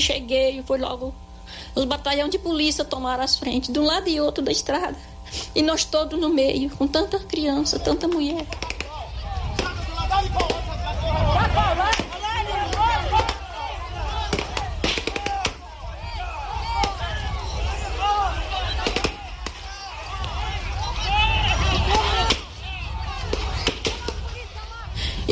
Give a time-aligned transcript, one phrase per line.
[0.00, 1.14] cheguei, foi logo.
[1.74, 4.96] Os batalhões de polícia tomaram as frentes, de um lado e outro da estrada.
[5.54, 8.46] E nós todos no meio, com tanta criança, tanta mulher.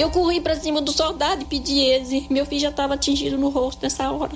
[0.00, 2.27] Eu corri para cima do soldado e pedi eles.
[2.30, 4.32] Meu filho já estava atingido no rosto nessa hora.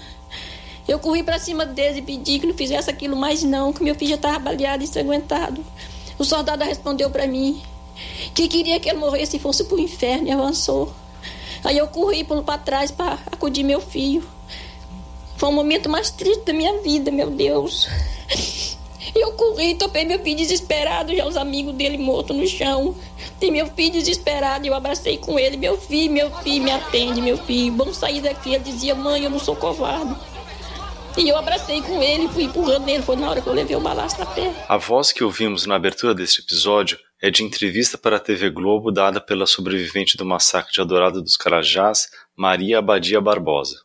[0.86, 3.94] Eu corri para cima deles e pedi que não fizesse aquilo mais não, que meu
[3.94, 5.64] filho já estava baleado e ensanguentado.
[6.18, 7.62] O soldado respondeu para mim
[8.34, 10.92] que queria que ele morresse e fosse para o inferno e avançou.
[11.64, 14.22] Aí eu corri para trás para acudir meu filho.
[15.38, 17.88] Foi o momento mais triste da minha vida, meu Deus.
[19.14, 22.94] Eu corri, topei meu filho desesperado, já os amigos dele mortos no chão.
[23.40, 27.36] E meu filho desesperado, eu abracei com ele, meu filho, meu filho, me atende, meu
[27.36, 28.54] filho, vamos sair daqui.
[28.54, 30.14] Ele dizia, mãe, eu não sou covarde.
[31.16, 33.80] E eu abracei com ele, fui empurrando ele, foi na hora que eu levei o
[33.80, 34.54] balaço na perna.
[34.68, 38.90] A voz que ouvimos na abertura deste episódio é de entrevista para a TV Globo
[38.90, 43.76] dada pela sobrevivente do massacre de Adorado dos Carajás, Maria Abadia Barbosa.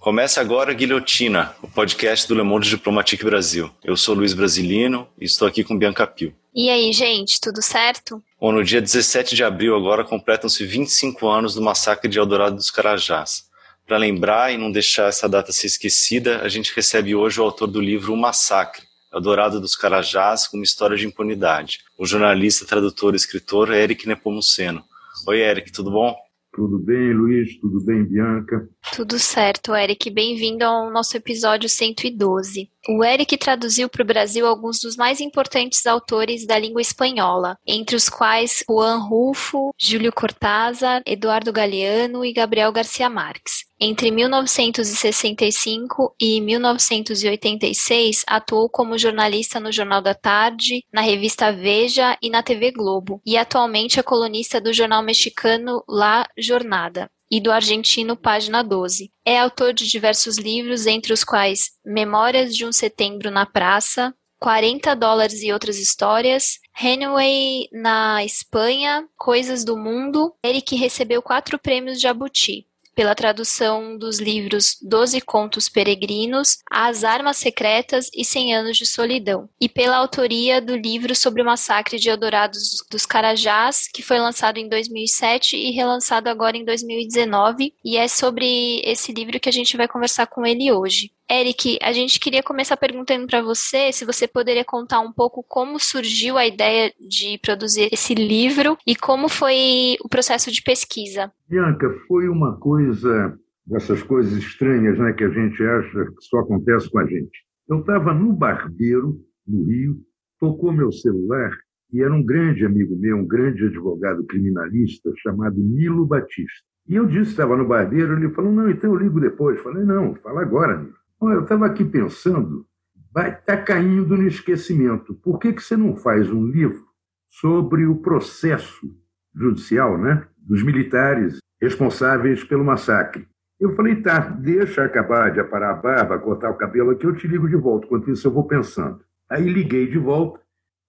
[0.00, 3.70] Começa agora Guilhotina, o podcast do Le Monde Diplomatique Brasil.
[3.82, 6.34] Eu sou Luiz Brasilino e estou aqui com Bianca Pio.
[6.52, 8.22] E aí, gente, tudo certo?
[8.40, 12.70] Bom, no dia 17 de abril agora completam-se 25 anos do massacre de Eldorado dos
[12.70, 13.48] Carajás.
[13.86, 17.68] Para lembrar e não deixar essa data ser esquecida, a gente recebe hoje o autor
[17.68, 23.16] do livro O Massacre, Eldorado dos Carajás, uma história de impunidade, o jornalista, tradutor e
[23.16, 24.84] escritor Eric Nepomuceno.
[25.28, 26.16] Oi, Eric, tudo bom?
[26.52, 27.60] Tudo bem, Luiz?
[27.60, 28.68] Tudo bem, Bianca?
[28.94, 30.10] Tudo certo, Eric.
[30.10, 32.68] Bem-vindo ao nosso episódio 112.
[32.88, 37.94] O Eric traduziu para o Brasil alguns dos mais importantes autores da língua espanhola, entre
[37.94, 43.66] os quais Juan Rulfo, Júlio Cortázar, Eduardo Galeano e Gabriel Garcia Marques.
[43.78, 52.30] Entre 1965 e 1986, atuou como jornalista no Jornal da Tarde, na revista Veja e
[52.30, 58.16] na TV Globo, e atualmente é colunista do jornal mexicano La Jornada e do argentino
[58.16, 59.10] Página 12.
[59.24, 64.94] É autor de diversos livros, entre os quais Memórias de um Setembro na Praça, 40
[64.96, 70.34] dólares e outras histórias, Hemingway na Espanha, Coisas do Mundo,
[70.66, 72.69] que recebeu quatro prêmios Jabuti
[73.00, 79.48] pela tradução dos livros Doze Contos Peregrinos, As Armas Secretas e Cem Anos de Solidão,
[79.58, 84.58] e pela autoria do livro sobre o massacre de Eldorados dos Carajás, que foi lançado
[84.58, 89.78] em 2007 e relançado agora em 2019, e é sobre esse livro que a gente
[89.78, 91.10] vai conversar com ele hoje.
[91.30, 95.78] Eric, a gente queria começar perguntando para você se você poderia contar um pouco como
[95.78, 101.30] surgiu a ideia de produzir esse livro e como foi o processo de pesquisa.
[101.48, 106.90] Bianca, foi uma coisa dessas coisas estranhas né, que a gente acha que só acontece
[106.90, 107.44] com a gente.
[107.68, 109.98] Eu estava no barbeiro, no Rio,
[110.40, 111.52] tocou meu celular
[111.92, 116.68] e era um grande amigo meu, um grande advogado criminalista chamado Nilo Batista.
[116.88, 119.60] E eu disse estava no barbeiro, ele falou, não, então eu ligo depois.
[119.60, 120.99] Falei, não, fala agora, Nilo.
[121.22, 122.66] Eu estava aqui pensando,
[123.12, 125.14] vai estar tá caindo no esquecimento.
[125.14, 126.84] Por que, que você não faz um livro
[127.28, 128.86] sobre o processo
[129.34, 133.28] judicial né, dos militares responsáveis pelo massacre?
[133.60, 137.28] Eu falei, tá, deixa acabar de aparar a barba, cortar o cabelo aqui, eu te
[137.28, 137.86] ligo de volta.
[137.86, 139.04] Enquanto isso, eu vou pensando.
[139.28, 140.40] Aí liguei de volta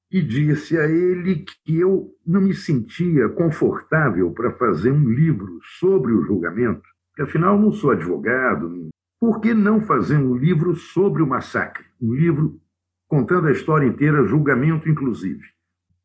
[0.09, 6.13] e disse a ele que eu não me sentia confortável para fazer um livro sobre
[6.13, 8.89] o julgamento, porque afinal não sou advogado,
[9.21, 11.85] por que não fazer um livro sobre o massacre?
[12.01, 12.59] Um livro
[13.07, 15.43] contando a história inteira, julgamento inclusive.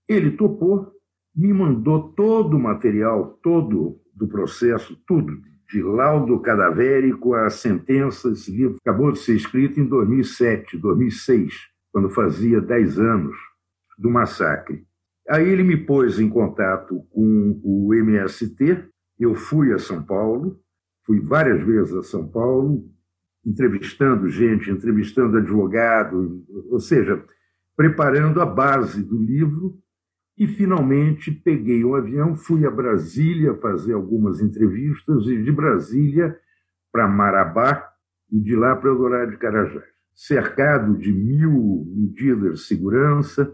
[0.06, 0.93] Ele topou,
[1.34, 5.41] me mandou todo o material, todo do processo, tudo,
[5.71, 8.28] de laudo cadavérico à sentença.
[8.28, 11.54] Esse livro acabou de ser escrito em 2007, 2006,
[11.91, 13.37] quando fazia 10 anos
[13.98, 14.84] do massacre.
[15.27, 20.60] Aí ele me pôs em contato com o MST, eu fui a São Paulo,
[21.07, 22.84] fui várias vezes a São Paulo,
[23.47, 27.25] entrevistando gente, entrevistando advogado, ou seja,
[27.77, 29.78] preparando a base do livro.
[30.37, 36.37] E finalmente peguei um avião, fui a Brasília fazer algumas entrevistas, e de Brasília
[36.93, 37.89] para Marabá
[38.31, 39.84] e de lá para Eldorado de Carajás.
[40.15, 43.51] Cercado de mil medidas de segurança,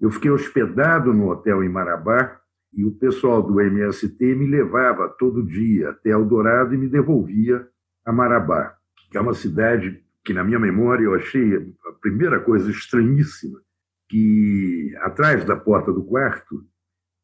[0.00, 2.38] eu fiquei hospedado no hotel em Marabá
[2.72, 7.66] e o pessoal do MST me levava todo dia até Eldorado e me devolvia
[8.04, 8.79] a Marabá
[9.10, 13.60] que é uma cidade que, na minha memória, eu achei a primeira coisa estranhíssima,
[14.08, 16.64] que atrás da porta do quarto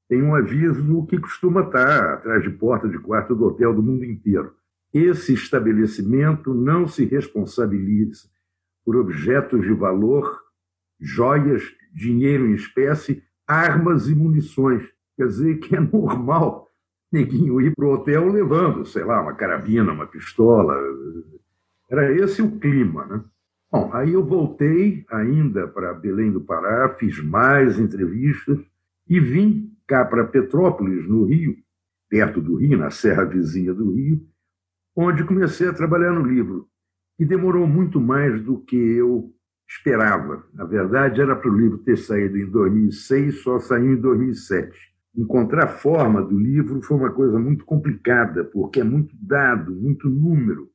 [0.09, 4.05] tem um aviso que costuma estar atrás de porta de quarto do hotel do mundo
[4.05, 4.55] inteiro.
[4.95, 8.29] esse estabelecimento não se responsabiliza
[8.85, 10.41] por objetos de valor,
[10.99, 11.63] joias,
[11.93, 14.89] dinheiro em espécie, armas e munições.
[15.17, 16.69] Quer dizer que é normal
[17.13, 20.77] neguinho ir para o hotel levando, sei lá, uma carabina, uma pistola.
[21.89, 23.25] Era esse o clima, né?
[23.71, 28.59] Bom, aí eu voltei ainda para Belém do Pará, fiz mais entrevistas
[29.09, 31.57] e vim cá para Petrópolis, no Rio,
[32.09, 34.21] perto do Rio, na serra vizinha do Rio,
[34.97, 36.69] onde comecei a trabalhar no livro.
[37.19, 39.33] E demorou muito mais do que eu
[39.69, 40.45] esperava.
[40.55, 44.77] Na verdade, era para o livro ter saído em 2006, só saiu em 2007.
[45.17, 50.09] Encontrar a forma do livro foi uma coisa muito complicada, porque é muito dado, muito
[50.09, 50.71] número.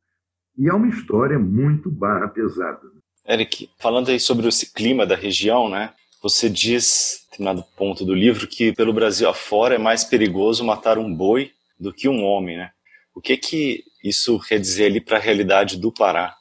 [0.57, 2.81] E é uma história muito barra pesada.
[3.27, 5.94] Eric, falando aí sobre esse clima da região, né?
[6.21, 10.98] Você diz, em determinado ponto do livro, que pelo Brasil afora é mais perigoso matar
[10.98, 12.71] um boi do que um homem, né?
[13.15, 16.36] O que que isso quer dizer ali para a realidade do Pará?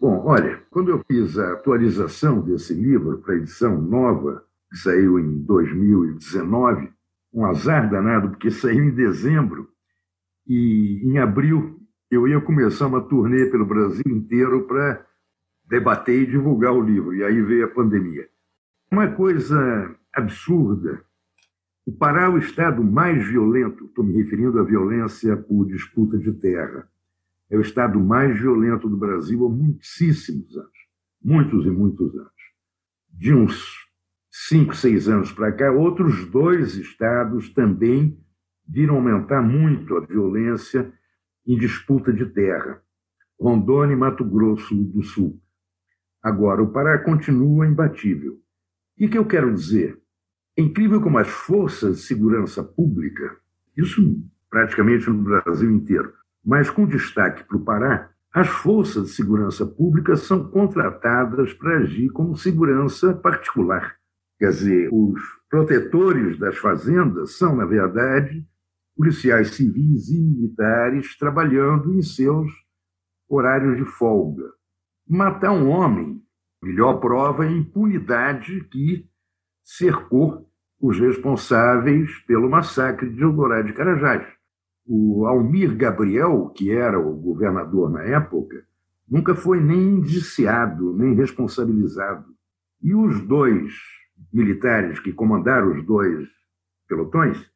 [0.00, 5.18] Bom, olha, quando eu fiz a atualização desse livro para a edição nova, que saiu
[5.18, 6.90] em 2019,
[7.32, 9.68] um azar danado, porque saiu em dezembro,
[10.46, 11.79] e em abril
[12.10, 15.06] eu ia começar uma turnê pelo Brasil inteiro para
[15.64, 18.28] debater e divulgar o livro, e aí veio a pandemia.
[18.90, 21.04] Uma coisa absurda.
[21.86, 26.32] O Pará é o estado mais violento, estou me referindo à violência por disputa de
[26.32, 26.88] terra.
[27.48, 30.80] É o estado mais violento do Brasil há muitíssimos anos.
[31.22, 32.32] Muitos e muitos anos.
[33.12, 33.88] De uns
[34.30, 38.18] cinco, seis anos para cá, outros dois estados também
[38.66, 40.92] viram aumentar muito a violência
[41.52, 42.80] em disputa de terra.
[43.38, 45.40] Rondônia e Mato Grosso do Sul.
[46.22, 48.38] Agora, o Pará continua imbatível.
[49.00, 49.98] O que eu quero dizer?
[50.56, 53.36] É incrível como as forças de segurança pública,
[53.76, 56.12] isso praticamente no Brasil inteiro,
[56.44, 62.10] mas com destaque para o Pará, as forças de segurança pública são contratadas para agir
[62.10, 63.96] como segurança particular.
[64.38, 68.46] Quer dizer, os protetores das fazendas são, na verdade,
[69.00, 72.52] policiais civis e militares trabalhando em seus
[73.26, 74.44] horários de folga.
[75.08, 76.22] Matar um homem,
[76.62, 79.08] melhor prova é a impunidade que
[79.64, 80.46] cercou
[80.78, 84.26] os responsáveis pelo massacre de Eldorado de Carajás.
[84.86, 88.66] O Almir Gabriel, que era o governador na época,
[89.08, 92.26] nunca foi nem indiciado, nem responsabilizado.
[92.82, 93.72] E os dois
[94.30, 96.28] militares que comandaram os dois
[96.86, 97.49] pelotões,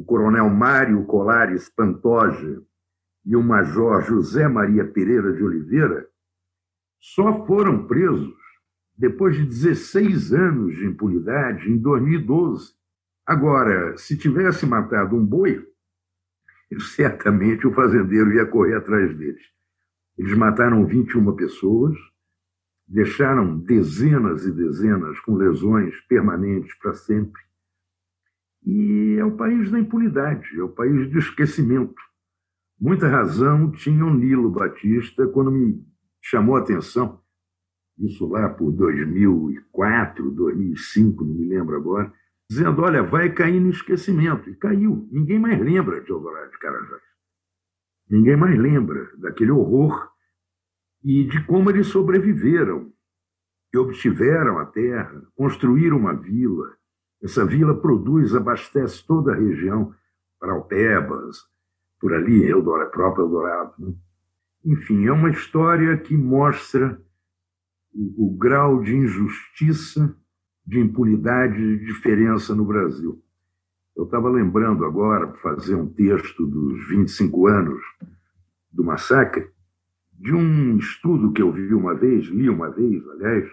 [0.00, 2.62] o coronel Mário Colares Pantoja
[3.22, 6.08] e o major José Maria Pereira de Oliveira,
[6.98, 8.34] só foram presos
[8.96, 12.72] depois de 16 anos de impunidade, em 2012.
[13.26, 15.62] Agora, se tivesse matado um boi,
[16.96, 19.42] certamente o fazendeiro ia correr atrás deles.
[20.16, 21.94] Eles mataram 21 pessoas,
[22.88, 27.49] deixaram dezenas e dezenas com lesões permanentes para sempre.
[28.64, 32.00] E é o país da impunidade, é o país do esquecimento.
[32.78, 35.84] Muita razão tinha o Nilo Batista quando me
[36.22, 37.20] chamou a atenção,
[37.98, 42.12] isso lá por 2004, 2005, não me lembro agora,
[42.48, 44.48] dizendo: olha, vai cair no esquecimento.
[44.48, 45.06] E caiu.
[45.12, 47.02] Ninguém mais lembra de Eldorado de Carajás.
[48.08, 50.10] Ninguém mais lembra daquele horror
[51.04, 52.92] e de como eles sobreviveram
[53.72, 56.76] e obtiveram a terra, construíram uma vila.
[57.22, 59.94] Essa vila produz, abastece toda a região,
[60.38, 61.36] para Alpebas,
[62.00, 63.74] por ali, Eldorado, próprio Eldorado.
[63.78, 63.94] Né?
[64.64, 66.98] Enfim, é uma história que mostra
[67.92, 70.16] o, o grau de injustiça,
[70.66, 73.22] de impunidade de diferença no Brasil.
[73.96, 77.82] Eu estava lembrando agora, fazer um texto dos 25 anos
[78.72, 79.50] do massacre,
[80.12, 83.50] de um estudo que eu vi uma vez, li uma vez, aliás,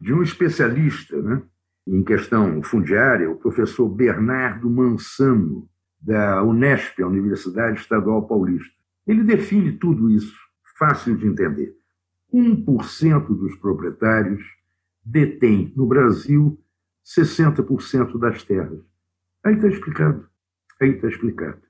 [0.00, 1.42] de um especialista né,
[1.86, 5.68] em questão fundiária, o professor Bernardo Mansano,
[6.00, 8.74] da Unesp, a Universidade Estadual Paulista.
[9.06, 10.36] Ele define tudo isso,
[10.78, 11.74] fácil de entender.
[12.32, 14.42] 1% dos proprietários
[15.04, 16.58] detém no Brasil
[17.04, 18.80] 60% das terras.
[19.44, 20.28] Aí está explicado.
[20.80, 21.60] Aí está explicado.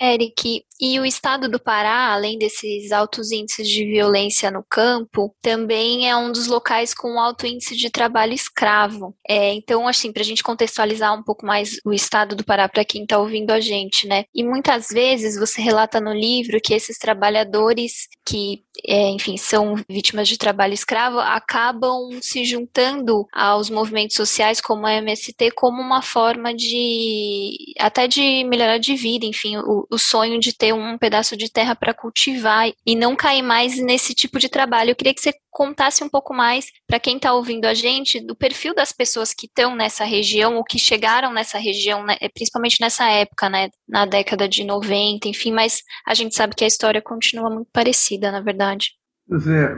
[0.00, 6.08] Eric, e o estado do Pará, além desses altos índices de violência no campo, também
[6.08, 9.14] é um dos locais com alto índice de trabalho escravo.
[9.28, 12.84] É, então, assim, para a gente contextualizar um pouco mais o estado do Pará para
[12.84, 14.24] quem está ouvindo a gente, né?
[14.32, 20.28] E muitas vezes você relata no livro que esses trabalhadores que, é, enfim, são vítimas
[20.28, 26.54] de trabalho escravo acabam se juntando aos movimentos sociais como a MST como uma forma
[26.54, 31.50] de até de melhorar de vida, enfim, o, o sonho de ter um pedaço de
[31.50, 34.90] terra para cultivar e não cair mais nesse tipo de trabalho.
[34.90, 38.36] Eu queria que você contasse um pouco mais para quem está ouvindo a gente do
[38.36, 43.08] perfil das pessoas que estão nessa região ou que chegaram nessa região, né, principalmente nessa
[43.08, 47.50] época, né, na década de 90, enfim, mas a gente sabe que a história continua
[47.50, 48.90] muito parecida, na verdade.
[49.26, 49.74] Pois é.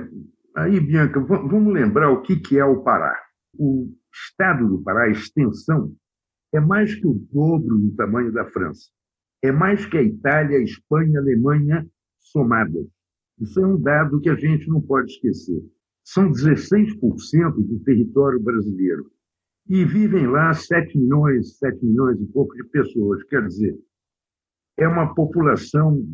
[0.57, 3.17] Aí, Bianca, vamos lembrar o que é o Pará.
[3.59, 5.95] O estado do Pará, a extensão,
[6.52, 8.90] é mais que o dobro do tamanho da França.
[9.42, 11.87] É mais que a Itália, a Espanha, a Alemanha
[12.18, 12.87] somadas.
[13.38, 15.62] Isso é um dado que a gente não pode esquecer.
[16.04, 16.99] São 16%
[17.54, 19.11] do território brasileiro.
[19.68, 23.23] E vivem lá 7 milhões, 7 milhões e pouco de pessoas.
[23.25, 23.78] Quer dizer,
[24.76, 26.04] é uma população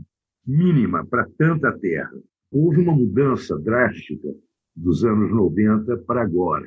[0.47, 2.12] mínima para tanta terra.
[2.50, 4.28] Houve uma mudança drástica
[4.75, 6.66] dos anos 90 para agora.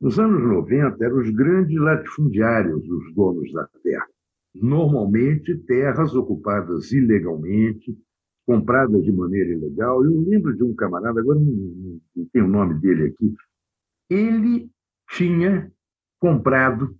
[0.00, 4.06] Nos anos 90, eram os grandes latifundiários os donos da terra.
[4.54, 7.96] Normalmente, terras ocupadas ilegalmente,
[8.46, 10.04] compradas de maneira ilegal.
[10.04, 13.34] Eu lembro de um camarada, agora não, não tenho o nome dele aqui,
[14.10, 14.70] ele
[15.10, 15.70] tinha
[16.20, 16.96] comprado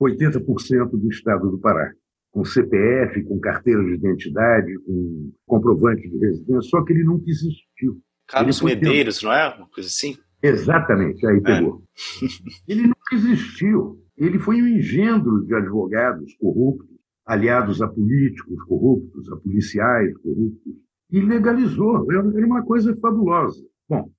[0.00, 1.92] 80% do estado do Pará,
[2.32, 8.00] com CPF, com carteira de identidade, com comprovante de residência, só que ele nunca existiu.
[8.26, 9.48] Carlos Medeiros, não é?
[9.56, 10.16] Uma coisa assim?
[10.42, 11.40] Exatamente, aí é.
[11.40, 11.82] pegou.
[12.66, 14.02] Ele nunca existiu.
[14.20, 20.74] Ele foi um engendro de advogados corruptos, aliados a políticos corruptos, a policiais corruptos,
[21.10, 22.06] e legalizou.
[22.12, 23.64] Era uma coisa fabulosa.
[23.88, 24.12] Bom,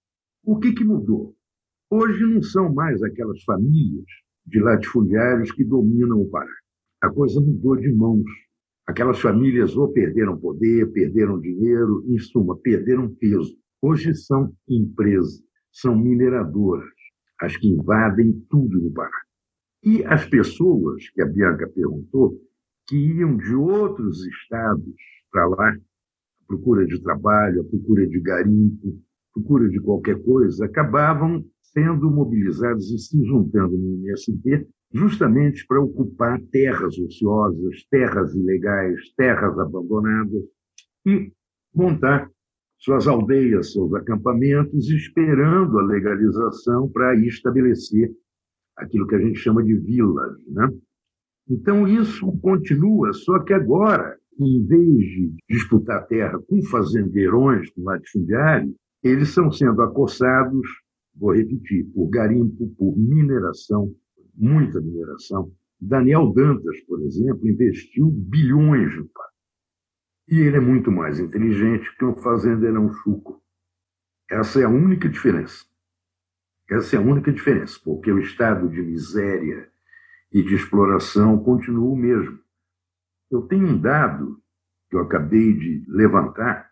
[0.43, 1.35] o que, que mudou?
[1.87, 4.07] Hoje não são mais aquelas famílias
[4.43, 6.49] de latifundiários que dominam o Pará.
[7.03, 8.25] A coisa mudou de mãos.
[8.87, 13.55] Aquelas famílias ou perderam poder, perderam dinheiro, em suma, perderam peso.
[13.79, 16.89] Hoje são empresas, são mineradoras,
[17.39, 19.11] as que invadem tudo no Pará.
[19.83, 22.39] E as pessoas, que a Bianca perguntou,
[22.87, 24.95] que iam de outros estados
[25.31, 30.65] para lá, à procura de trabalho, à procura de garimpo, à procura de qualquer coisa,
[30.65, 38.99] acabavam sendo mobilizados e se juntando no MST justamente para ocupar terras ociosas, terras ilegais,
[39.15, 40.43] terras abandonadas
[41.05, 41.31] e
[41.73, 42.29] montar
[42.77, 48.11] suas aldeias, seus acampamentos, esperando a legalização para estabelecer
[48.77, 50.37] aquilo que a gente chama de vilas.
[50.47, 50.69] Né?
[51.49, 58.73] Então, isso continua, só que agora, em vez de disputar terra com fazendeirões, com latifundiários,
[59.03, 60.67] eles estão sendo acossados,
[61.15, 63.93] vou repetir, por garimpo, por mineração,
[64.35, 65.51] muita mineração.
[65.79, 69.29] Daniel Dantas, por exemplo, investiu bilhões no Pará.
[70.29, 73.41] E ele é muito mais inteligente que um fazendeirão chuco.
[74.29, 75.65] Essa é a única diferença.
[76.71, 79.69] Essa é a única diferença, porque o estado de miséria
[80.31, 82.39] e de exploração continua o mesmo.
[83.29, 84.41] Eu tenho um dado
[84.89, 86.71] que eu acabei de levantar.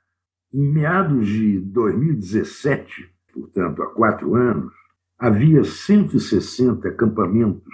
[0.53, 4.73] Em meados de 2017, portanto, há quatro anos,
[5.17, 7.73] havia 160 acampamentos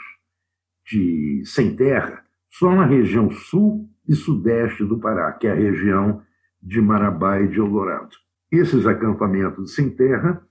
[0.83, 6.23] de sem terra só na região sul e sudeste do Pará, que é a região
[6.59, 8.15] de Marabá e de Eldorado.
[8.51, 10.43] Esses acampamentos sem terra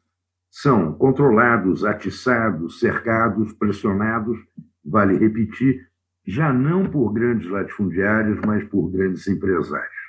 [0.55, 4.39] são controlados, atiçados, cercados, pressionados
[4.85, 5.89] vale repetir,
[6.25, 10.05] já não por grandes latifundiários, mas por grandes empresários.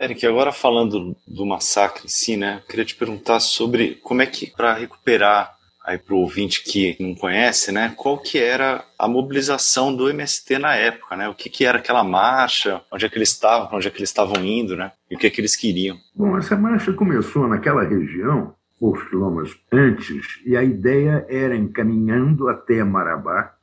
[0.00, 4.50] Eric, agora falando do massacre em si, né, queria te perguntar sobre como é que,
[4.50, 5.54] para recuperar
[5.84, 10.58] aí para o ouvinte que não conhece, né, qual que era a mobilização do MST
[10.58, 13.86] na época, né, o que, que era aquela marcha, onde é que eles estavam, onde
[13.86, 15.98] é que eles estavam indo, né, e o que é que eles queriam.
[16.14, 22.82] Bom, essa marcha começou naquela região, poucos quilômetros antes, e a ideia era encaminhando até
[22.82, 23.54] Marabá,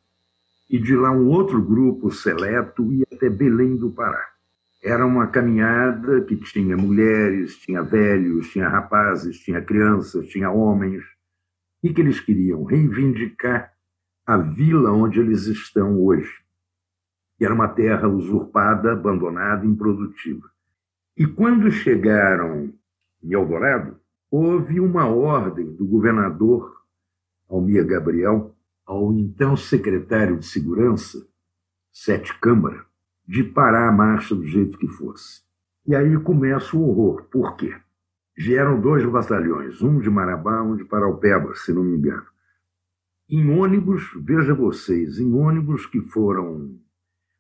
[0.70, 4.24] e de lá um outro grupo seleto ia até Belém do Pará.
[4.84, 11.04] Era uma caminhada que tinha mulheres, tinha velhos, tinha rapazes, tinha crianças, tinha homens,
[11.82, 13.74] e que eles queriam reivindicar
[14.26, 16.32] a vila onde eles estão hoje.
[17.40, 20.48] E era uma terra usurpada, abandonada, improdutiva.
[21.16, 22.72] E quando chegaram
[23.24, 26.76] em Eldorado, houve uma ordem do governador
[27.50, 28.56] Almir Gabriel
[28.86, 31.28] ao então secretário de Segurança,
[31.92, 32.86] Sete Câmara,
[33.28, 35.42] de parar a marcha do jeito que fosse.
[35.86, 37.24] E aí começa o horror.
[37.24, 37.76] Por quê?
[38.38, 42.26] Vieram dois batalhões, um de Marabá, um de Paraupeba, se não me engano.
[43.30, 46.78] Em ônibus, veja vocês, em ônibus que foram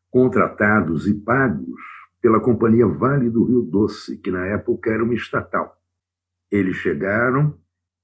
[0.10, 1.82] contratados e pagos
[2.22, 5.78] pela Companhia Vale do Rio Doce, que na época era uma estatal.
[6.52, 7.58] Eles chegaram,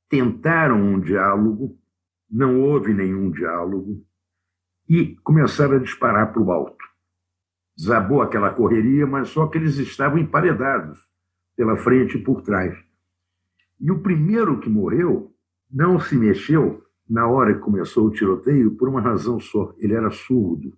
[0.09, 1.77] tentaram um diálogo,
[2.29, 4.05] não houve nenhum diálogo
[4.89, 6.83] e começaram a disparar para o alto.
[7.75, 10.99] Desabou aquela correria, mas só que eles estavam emparedados
[11.55, 12.77] pela frente e por trás.
[13.79, 15.33] E o primeiro que morreu
[15.71, 20.09] não se mexeu na hora que começou o tiroteio por uma razão só: ele era
[20.11, 20.77] surdo.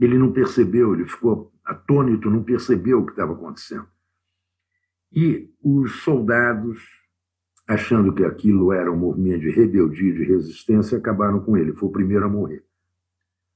[0.00, 3.86] Ele não percebeu, ele ficou atônito, não percebeu o que estava acontecendo.
[5.14, 6.82] E os soldados,
[7.68, 11.72] achando que aquilo era um movimento de rebeldia, de resistência, acabaram com ele.
[11.72, 12.64] Foi o primeiro a morrer.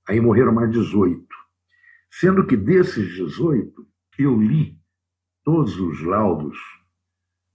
[0.08, 1.26] Aí morreram mais 18.
[2.10, 3.86] Sendo que desses 18,
[4.18, 4.78] eu li
[5.44, 6.58] todos os laudos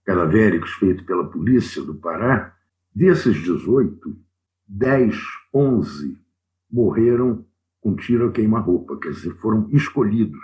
[0.04, 2.56] cadavéricos feitos pela polícia do Pará.
[2.94, 4.16] Desses 18,
[4.68, 5.16] 10,
[5.52, 6.18] 11
[6.70, 7.44] morreram
[7.80, 10.40] com tiro a queima-roupa, quer dizer, foram escolhidos.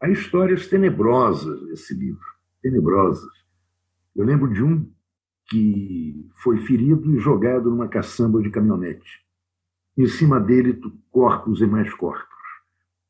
[0.00, 2.24] Há histórias tenebrosas nesse livro,
[2.66, 3.30] tenebrosas.
[4.14, 4.90] Eu lembro de um
[5.48, 9.24] que foi ferido e jogado numa caçamba de caminhonete.
[9.96, 10.80] Em cima dele,
[11.10, 12.26] corpos e mais corpos.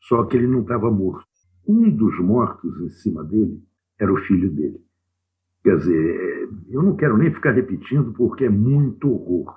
[0.03, 1.27] Só que ele não estava morto.
[1.67, 3.63] Um dos mortos em cima dele
[3.99, 4.85] era o filho dele.
[5.65, 9.57] Quer dizer, eu não quero nem ficar repetindo porque é muito horror.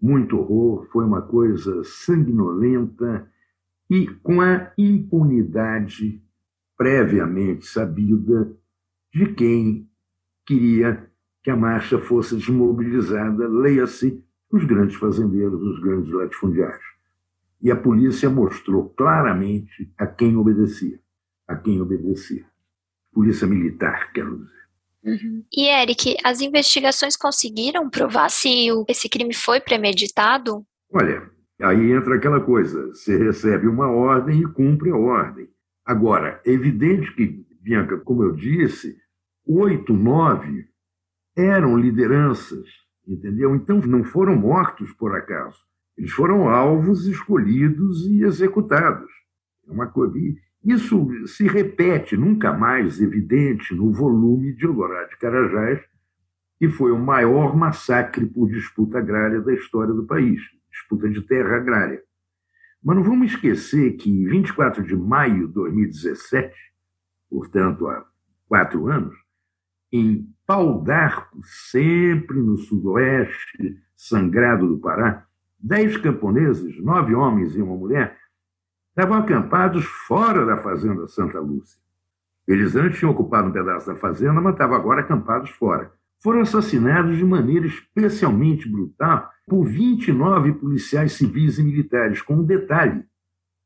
[0.00, 3.28] Muito horror, foi uma coisa sanguinolenta
[3.88, 6.22] e com a impunidade
[6.76, 8.56] previamente sabida
[9.12, 9.88] de quem
[10.46, 11.10] queria
[11.42, 16.84] que a marcha fosse desmobilizada, leia-se os grandes fazendeiros, os grandes latifundiários.
[17.60, 20.98] E a polícia mostrou claramente a quem obedecia.
[21.46, 22.44] A quem obedecia.
[23.12, 24.62] Polícia militar, quero dizer.
[25.04, 25.44] Uhum.
[25.52, 30.64] E, Eric, as investigações conseguiram provar se esse crime foi premeditado?
[30.92, 31.28] Olha,
[31.60, 35.48] aí entra aquela coisa: você recebe uma ordem e cumpre a ordem.
[35.84, 38.96] Agora, é evidente que, Bianca, como eu disse,
[39.46, 40.66] oito, nove
[41.36, 42.68] eram lideranças,
[43.06, 43.54] entendeu?
[43.54, 45.58] Então não foram mortos por acaso.
[45.96, 49.10] Eles foram alvos escolhidos e executados.
[49.66, 50.18] É uma coisa.
[50.64, 55.80] Isso se repete nunca mais evidente no volume de Alvorada de Carajás,
[56.58, 60.40] que foi o maior massacre por disputa agrária da história do país
[60.72, 62.02] disputa de terra agrária.
[62.82, 66.54] Mas não vamos esquecer que em 24 de maio de 2017,
[67.30, 68.04] portanto há
[68.48, 69.14] quatro anos,
[69.92, 75.26] em Pau d'Arco, sempre no sudoeste sangrado do Pará,
[75.58, 78.18] dez camponeses, nove homens e uma mulher,
[78.88, 81.80] estavam acampados fora da fazenda Santa Lúcia.
[82.48, 85.92] Eles antes tinham ocupado um pedaço da fazenda, mas estavam agora acampados fora.
[86.20, 93.04] Foram assassinados de maneira especialmente brutal por 29 policiais civis e militares, com um detalhe.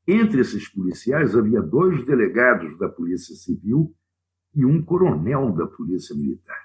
[0.07, 3.95] Entre esses policiais havia dois delegados da Polícia Civil
[4.57, 6.59] e um coronel da Polícia Militar.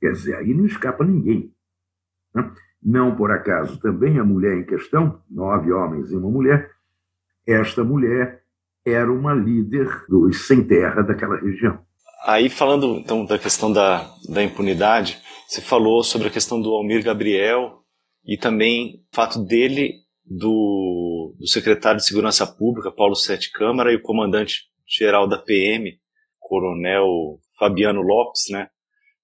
[0.00, 1.52] Quer dizer, aí não escapa ninguém.
[2.34, 2.50] Né?
[2.82, 6.70] Não por acaso, também a mulher em questão, nove homens e uma mulher,
[7.46, 8.42] esta mulher
[8.84, 11.78] era uma líder dos sem terra daquela região.
[12.24, 17.04] Aí, falando então da questão da, da impunidade, você falou sobre a questão do Almir
[17.04, 17.82] Gabriel
[18.24, 23.96] e também o fato dele, do, do secretário de Segurança Pública, Paulo Sete Câmara, e
[23.96, 25.96] o comandante-geral da PM,
[26.46, 28.68] Coronel Fabiano Lopes, né,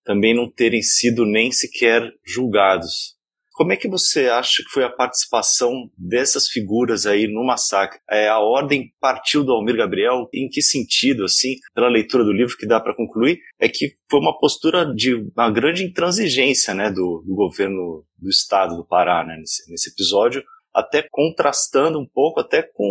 [0.04, 3.16] também não terem sido nem sequer julgados.
[3.54, 8.00] Como é que você acha que foi a participação dessas figuras aí no massacre?
[8.10, 10.26] É, a ordem partiu do Almir Gabriel?
[10.32, 14.20] Em que sentido, assim, pela leitura do livro que dá para concluir, é que foi
[14.20, 19.36] uma postura de uma grande intransigência, né, do, do governo do estado do Pará, né,
[19.36, 20.42] nesse, nesse episódio,
[20.74, 22.84] até contrastando um pouco, até com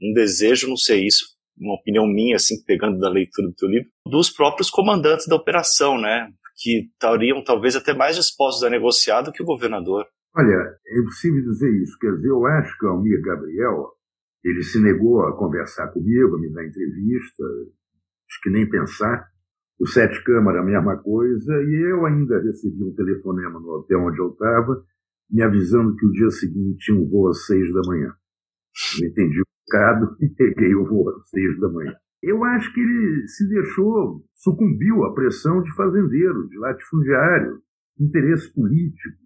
[0.00, 3.90] um desejo, não sei isso, uma opinião minha, assim, pegando da leitura do teu livro,
[4.06, 6.32] dos próprios comandantes da operação, né?
[6.56, 10.06] que estariam talvez até mais dispostos a negociar do que o governador.
[10.36, 11.98] Olha, é impossível dizer isso.
[11.98, 13.92] Quer dizer, eu acho que o Almir Gabriel,
[14.44, 17.44] ele se negou a conversar comigo, a me dar entrevista,
[18.28, 19.28] acho que nem pensar.
[19.78, 24.20] O Sete Câmara, a mesma coisa, e eu ainda recebi um telefonema no hotel onde
[24.20, 24.84] eu estava,
[25.28, 28.14] me avisando que o dia seguinte tinha um voo às seis da manhã.
[29.00, 31.94] Eu entendi o recado e peguei o voo às seis da manhã.
[32.22, 37.60] Eu acho que ele se deixou, sucumbiu à pressão de fazendeiro, de latifundiário,
[38.00, 39.18] interesse político.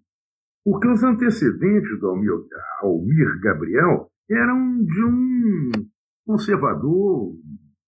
[0.65, 2.31] Porque os antecedentes do Almir,
[2.81, 5.71] Almir Gabriel eram de um
[6.25, 7.33] conservador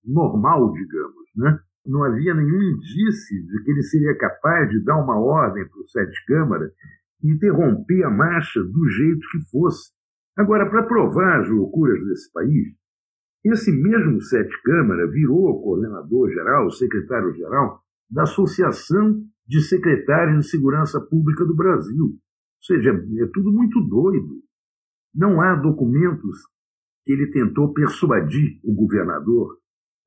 [0.03, 1.29] normal, digamos.
[1.35, 1.59] Né?
[1.85, 5.89] Não havia nenhum indício de que ele seria capaz de dar uma ordem para o
[5.89, 6.71] Sete Câmara
[7.21, 9.91] e interromper a marcha do jeito que fosse.
[10.41, 12.75] Agora, para provar as loucuras desse país,
[13.45, 21.56] esse mesmo Sete Câmara virou coordenador-geral, secretário-geral da Associação de Secretários de Segurança Pública do
[21.56, 22.06] Brasil.
[22.06, 24.41] Ou seja, é tudo muito doido.
[25.13, 26.39] Não há documentos
[27.06, 29.60] que ele tentou persuadir o governador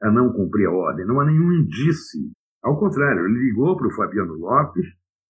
[0.02, 1.06] a não cumprir a ordem.
[1.06, 2.32] Não há nenhum indício.
[2.60, 4.86] Ao contrário, ele ligou para o Fabiano Lopes,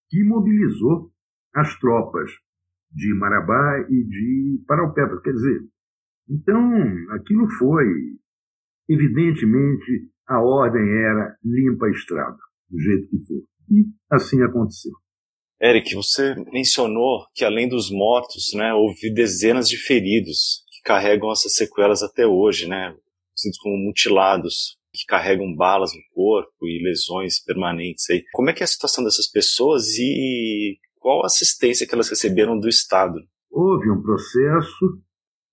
[0.09, 1.11] que mobilizou
[1.55, 2.31] as tropas
[2.94, 5.20] de Marabá e de Paraupebas.
[5.22, 5.61] Quer dizer,
[6.30, 6.72] então
[7.11, 7.87] aquilo foi,
[8.88, 12.38] evidentemente, a ordem era limpa a estrada,
[12.70, 13.42] do jeito que for.
[13.70, 14.92] E assim aconteceu.
[15.61, 21.54] Eric, você mencionou que além dos mortos, né, houve dezenas de feridos que carregam essas
[21.54, 28.09] sequelas até hoje, né, conhecidos como mutilados, que carregam balas no corpo e lesões permanentes
[28.11, 28.22] aí.
[28.33, 32.67] Como é que é a situação dessas pessoas e qual assistência que elas receberam do
[32.67, 33.21] Estado?
[33.51, 35.03] Houve um processo,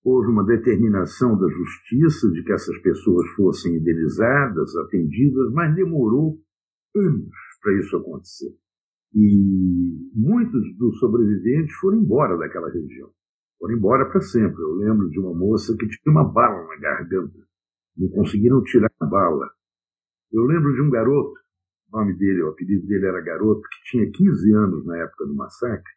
[0.02, 6.40] houve uma determinação da justiça de que essas pessoas fossem indenizadas, atendidas, mas demorou
[6.96, 8.56] anos para isso acontecer.
[9.14, 13.10] E muitos dos sobreviventes foram embora daquela região.
[13.58, 14.58] Foram embora para sempre.
[14.58, 17.38] Eu lembro de uma moça que tinha uma bala na garganta.
[17.94, 19.50] Não conseguiram tirar a bala.
[20.32, 21.41] Eu lembro de um garoto,
[21.92, 25.34] o nome dele, o apelido dele era Garoto, que tinha 15 anos na época do
[25.34, 25.92] massacre,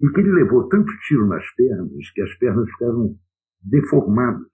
[0.00, 3.14] e que ele levou tanto tiro nas pernas que as pernas ficaram
[3.62, 4.46] deformadas.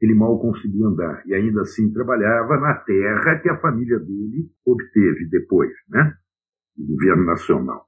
[0.00, 5.28] Ele mal conseguia andar e ainda assim trabalhava na terra que a família dele obteve
[5.30, 6.14] depois, né?
[6.76, 7.86] Governo nacional.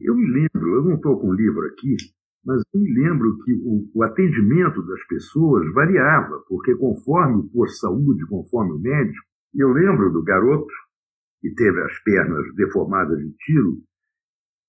[0.00, 1.96] Eu me lembro, eu não estou com o livro aqui,
[2.44, 7.78] mas eu me lembro que o, o, atendimento das pessoas variava, porque conforme o de
[7.78, 10.72] saúde, conforme o médico, eu lembro do garoto
[11.44, 13.82] que teve as pernas deformadas de tiro,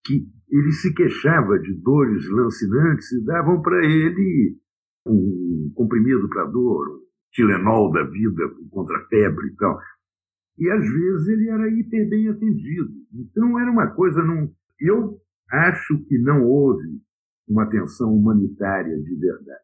[0.03, 4.59] que ele se queixava de dores lancinantes e davam para ele
[5.07, 9.79] um comprimido para dor, um Tilenol da vida contra a febre e tal.
[10.57, 12.91] E às vezes ele era hiper bem atendido.
[13.13, 14.51] Então era uma coisa não.
[14.77, 15.17] Eu
[15.49, 17.01] acho que não houve
[17.47, 19.63] uma atenção humanitária de verdade.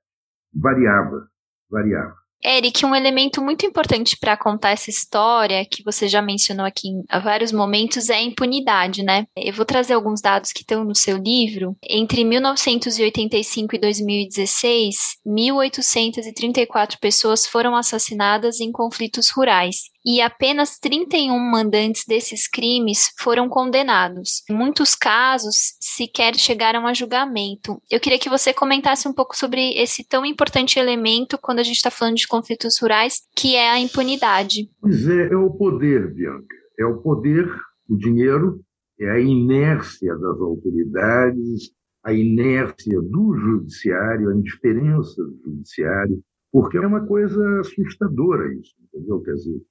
[0.53, 1.27] Variava,
[1.69, 2.20] variava.
[2.43, 7.03] Eric, um elemento muito importante para contar essa história, que você já mencionou aqui em
[7.21, 9.27] vários momentos, é a impunidade, né?
[9.35, 11.75] Eu vou trazer alguns dados que estão no seu livro.
[11.87, 22.05] Entre 1985 e 2016, 1.834 pessoas foram assassinadas em conflitos rurais e apenas 31 mandantes
[22.07, 24.43] desses crimes foram condenados.
[24.49, 27.81] Muitos casos, sequer chegaram a julgamento.
[27.89, 31.77] Eu queria que você comentasse um pouco sobre esse tão importante elemento quando a gente
[31.77, 34.69] está falando de conflitos rurais, que é a impunidade.
[34.79, 36.55] Pois é, é o poder, Bianca.
[36.79, 37.47] É o poder,
[37.89, 38.61] o dinheiro,
[38.99, 41.71] é a inércia das autoridades,
[42.03, 49.21] a inércia do judiciário, a indiferença do judiciário, porque é uma coisa assustadora isso, entendeu?
[49.21, 49.61] Quer dizer,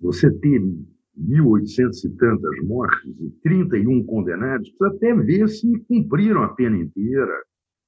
[0.00, 0.60] você ter
[1.18, 7.42] 1.800 e tantas mortes e 31 condenados, precisa até ver se cumpriram a pena inteira,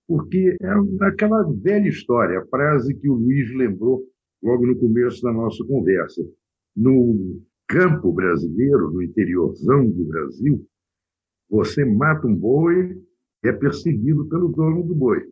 [0.06, 4.02] porque é aquela velha história, a frase que o Luiz lembrou
[4.42, 6.22] logo no começo da nossa conversa.
[6.76, 10.66] No campo brasileiro, no interiorzão do Brasil,
[11.48, 12.98] você mata um boi
[13.44, 15.22] e é perseguido pelo dono do boi.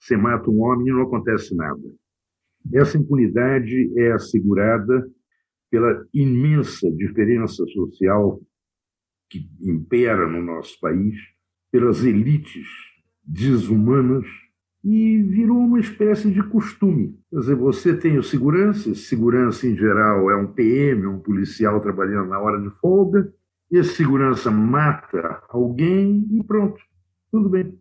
[0.00, 1.82] Você mata um homem e não acontece nada.
[2.72, 5.08] Essa impunidade é assegurada
[5.76, 8.40] pela imensa diferença social
[9.28, 11.14] que impera no nosso país,
[11.70, 12.66] pelas elites
[13.22, 14.24] desumanas,
[14.82, 17.18] e virou uma espécie de costume.
[17.28, 22.30] Quer dizer, você tem o segurança, segurança em geral é um PM, um policial trabalhando
[22.30, 23.30] na hora de folga,
[23.70, 26.80] e esse segurança mata alguém e pronto,
[27.30, 27.78] tudo bem,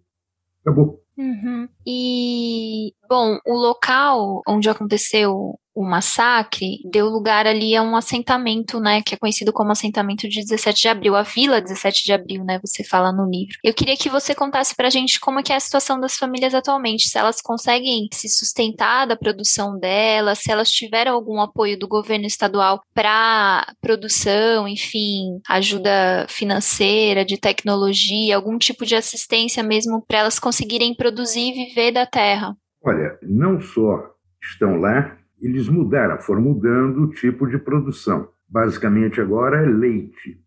[0.61, 1.01] acabou.
[1.17, 1.69] Uhum.
[1.87, 9.01] E, bom, o local onde aconteceu o massacre deu lugar ali a um assentamento, né,
[9.01, 12.59] que é conhecido como assentamento de 17 de abril, a Vila 17 de abril, né,
[12.63, 13.57] você fala no livro.
[13.61, 16.55] Eu queria que você contasse pra gente como é que é a situação das famílias
[16.55, 21.89] atualmente, se elas conseguem se sustentar da produção delas, se elas tiveram algum apoio do
[21.89, 30.19] governo estadual para produção, enfim, ajuda financeira, de tecnologia, algum tipo de assistência mesmo para
[30.19, 32.55] elas conseguirem produzir e viver da terra.
[32.85, 38.29] Olha, não só estão lá eles mudaram, foram mudando o tipo de produção.
[38.47, 40.41] Basicamente agora é leite.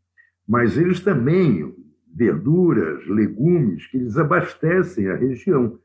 [0.46, 1.74] Mas eles também,
[2.14, 5.78] verduras, legumes, que eles abastecem a região.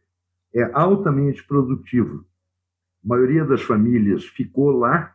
[0.54, 2.26] É altamente produtivo.
[3.04, 5.14] A maioria das famílias ficou lá.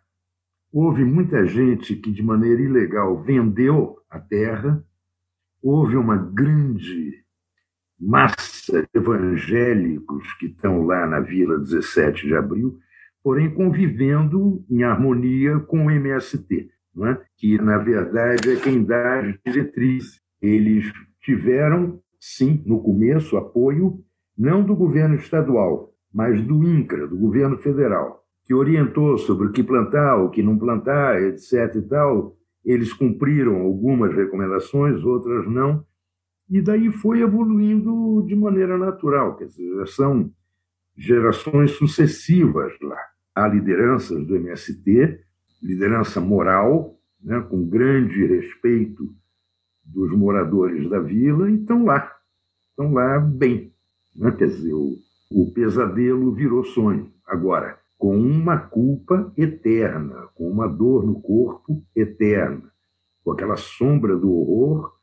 [0.71, 4.85] Houve muita gente que, de maneira ilegal, vendeu a terra.
[5.63, 7.25] Houve uma grande
[7.99, 8.58] massa
[8.95, 12.79] evangélicos que estão lá na Vila 17 de Abril
[13.23, 16.71] porém convivendo em harmonia com o MST,
[17.05, 17.19] é?
[17.37, 20.21] que, na verdade, é quem dá as diretrizes.
[20.41, 24.03] Eles tiveram, sim, no começo, apoio
[24.37, 29.63] não do governo estadual, mas do INCRA, do governo federal, que orientou sobre o que
[29.63, 31.75] plantar, o que não plantar, etc.
[31.75, 32.35] e tal.
[32.65, 35.85] Eles cumpriram algumas recomendações, outras não,
[36.51, 39.37] e daí foi evoluindo de maneira natural.
[39.37, 40.31] Quer dizer, são
[40.97, 42.99] gerações sucessivas lá.
[43.35, 45.21] Há lideranças do MST,
[45.63, 49.15] liderança moral, né, com grande respeito
[49.85, 52.11] dos moradores da vila, e estão lá,
[52.71, 53.73] estão lá bem.
[54.15, 54.31] Né?
[54.33, 54.97] Quer dizer, o,
[55.31, 57.13] o pesadelo virou sonho.
[57.27, 62.73] Agora, com uma culpa eterna, com uma dor no corpo eterna,
[63.25, 64.98] com aquela sombra do horror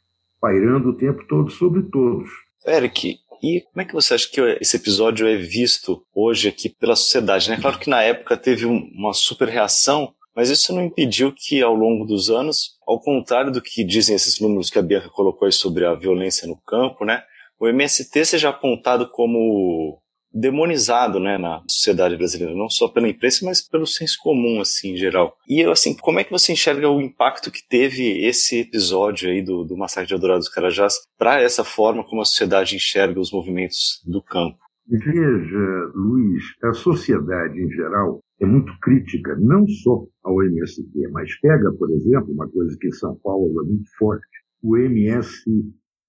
[0.45, 2.29] pairando o tempo todo sobre todos.
[2.67, 6.95] Eric, e como é que você acha que esse episódio é visto hoje aqui pela
[6.95, 7.49] sociedade?
[7.49, 7.57] Né?
[7.59, 12.05] Claro que na época teve uma super reação, mas isso não impediu que ao longo
[12.05, 15.83] dos anos, ao contrário do que dizem esses números que a Bianca colocou aí sobre
[15.83, 17.23] a violência no campo, né,
[17.59, 19.99] o MST seja apontado como
[20.35, 24.97] demonizado, né, na sociedade brasileira, não só pela imprensa, mas pelo senso comum, assim, em
[24.97, 25.37] geral.
[25.47, 29.63] E, assim, como é que você enxerga o impacto que teve esse episódio aí do,
[29.63, 34.03] do massacre de Eldorado dos Carajás para essa forma como a sociedade enxerga os movimentos
[34.05, 34.57] do campo?
[34.87, 41.71] Veja, Luiz, a sociedade em geral é muito crítica, não só ao MST, mas pega,
[41.71, 44.27] por exemplo, uma coisa que em São Paulo é muito forte,
[44.61, 45.43] o MS,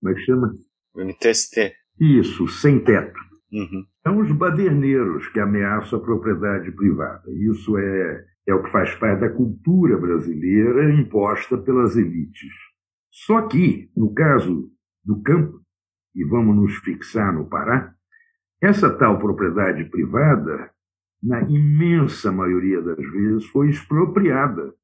[0.01, 0.55] como é que chama?
[0.95, 1.73] O MTST.
[2.01, 3.19] Isso, sem teto.
[3.53, 3.85] Uhum.
[4.03, 7.23] São os baderneiros que ameaçam a propriedade privada.
[7.29, 12.53] Isso é, é o que faz parte da cultura brasileira imposta pelas elites.
[13.11, 14.71] Só que, no caso
[15.05, 15.61] do campo,
[16.15, 17.95] e vamos nos fixar no Pará,
[18.61, 20.71] essa tal propriedade privada,
[21.23, 24.75] na imensa maioria das vezes, foi expropriada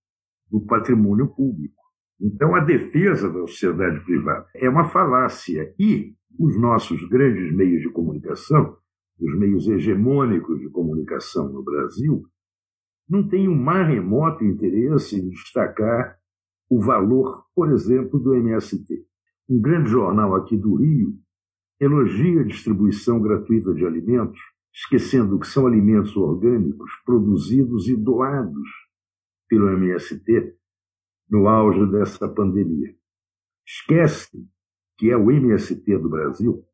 [0.50, 1.82] do patrimônio público.
[2.20, 5.74] Então, a defesa da sociedade privada é uma falácia.
[5.78, 8.76] E os nossos grandes meios de comunicação,
[9.20, 12.24] os meios hegemônicos de comunicação no Brasil,
[13.08, 16.18] não têm o mais remoto interesse em destacar
[16.70, 19.06] o valor, por exemplo, do MST.
[19.48, 21.18] Um grande jornal aqui do Rio
[21.78, 24.40] elogia a distribuição gratuita de alimentos,
[24.72, 28.68] esquecendo que são alimentos orgânicos produzidos e doados
[29.48, 30.56] pelo MST
[31.28, 32.94] no auge dessa pandemia.
[33.66, 34.48] Esquece
[35.02, 36.64] que é o MST do Brasil,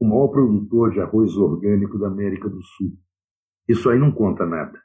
[0.00, 2.98] o maior produtor de arroz orgânico da América do Sul.
[3.68, 4.76] Isso aí não conta nada.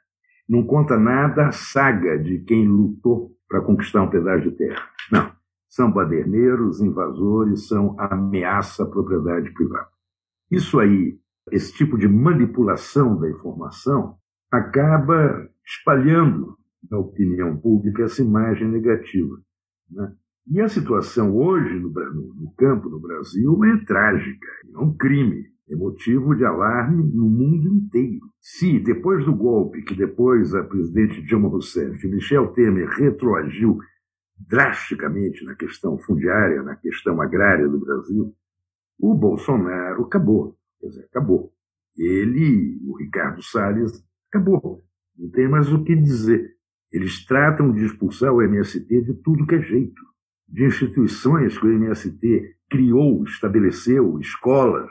[0.48, 4.88] Não conta nada a saga de quem lutou para conquistar um pedaço de terra.
[5.10, 5.32] Não.
[5.68, 9.88] São baderneiros, invasores, são ameaça à propriedade privada.
[10.48, 11.18] Isso aí,
[11.50, 14.16] esse tipo de manipulação da informação,
[14.48, 16.56] acaba espalhando
[16.88, 19.40] na opinião pública essa imagem negativa.
[19.90, 20.14] Né?
[20.46, 25.76] E a situação hoje no, no, campo no Brasil é trágica, é um crime, é
[25.76, 28.26] motivo de alarme no mundo inteiro.
[28.40, 33.78] Se, depois do golpe que depois a presidente Dilma Rousseff, Michel Temer retroagiu
[34.38, 38.34] drasticamente na questão fundiária, na questão agrária do Brasil,
[38.98, 40.56] o Bolsonaro acabou.
[40.80, 41.52] Quer dizer, acabou.
[41.96, 44.82] Ele, o Ricardo Salles, acabou.
[45.16, 46.56] Não tem mais o que dizer.
[46.90, 50.10] Eles tratam de expulsar o MST de tudo que é jeito
[50.50, 54.90] de instituições que o MST criou, estabeleceu, escolas,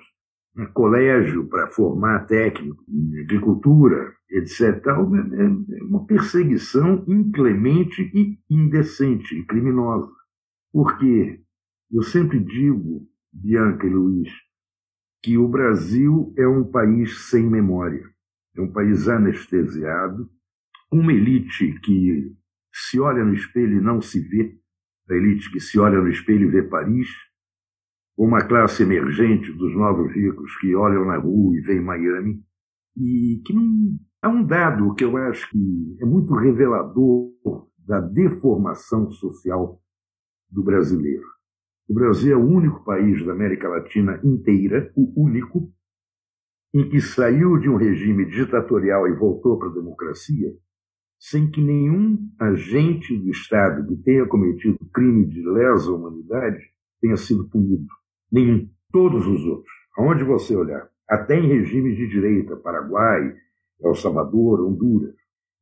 [0.56, 4.62] um colégio para formar técnico em agricultura, etc.
[4.62, 10.12] É, é uma perseguição inclemente e indecente e criminosa.
[10.72, 11.42] Porque
[11.92, 14.30] eu sempre digo, Bianca e Luiz,
[15.24, 18.04] que o Brasil é um país sem memória,
[18.56, 20.30] é um país anestesiado,
[20.92, 22.34] uma elite que
[22.74, 24.59] se olha no espelho e não se vê,
[25.10, 27.10] da elite que se olha no espelho e vê Paris,
[28.16, 32.44] uma classe emergente dos novos ricos que olham na rua e veem Miami,
[32.96, 33.98] e que não.
[34.22, 37.32] Há um dado que eu acho que é muito revelador
[37.78, 39.82] da deformação social
[40.50, 41.26] do brasileiro.
[41.88, 45.74] O Brasil é o único país da América Latina inteira, o único,
[46.74, 50.54] em que saiu de um regime ditatorial e voltou para a democracia
[51.20, 56.64] sem que nenhum agente do Estado que tenha cometido crime de lesa humanidade
[57.02, 57.88] tenha sido punido.
[58.32, 58.70] Nenhum.
[58.92, 59.74] Todos os outros.
[59.98, 60.90] Aonde você olhar.
[61.08, 63.36] Até em regimes de direita, Paraguai,
[63.84, 65.16] El Salvador, Honduras.